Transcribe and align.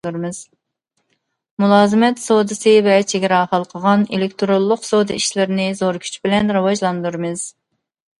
مۇلازىمەت 1.63 2.21
سودىسى 2.23 2.73
ۋە 2.87 2.95
چېگرا 3.11 3.41
ھالقىغان 3.51 4.05
ئېلېكتىرونلۇق 4.15 4.81
سودا 4.87 5.19
ئىشلىرىنى 5.19 5.67
زور 5.83 6.01
كۈچ 6.07 6.17
بىلەن 6.25 6.51
راۋاجلاندۇرىمىز. 6.59 7.45